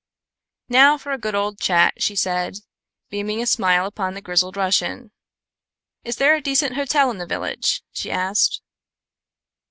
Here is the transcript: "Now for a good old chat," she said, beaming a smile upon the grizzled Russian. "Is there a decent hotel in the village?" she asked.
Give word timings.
"Now 0.67 0.97
for 0.97 1.11
a 1.11 1.19
good 1.19 1.35
old 1.35 1.59
chat," 1.59 2.01
she 2.01 2.15
said, 2.15 2.57
beaming 3.11 3.39
a 3.39 3.45
smile 3.45 3.85
upon 3.85 4.15
the 4.15 4.21
grizzled 4.21 4.57
Russian. 4.57 5.11
"Is 6.03 6.15
there 6.15 6.35
a 6.35 6.41
decent 6.41 6.73
hotel 6.73 7.11
in 7.11 7.19
the 7.19 7.27
village?" 7.29 7.83
she 7.91 8.09
asked. 8.09 8.63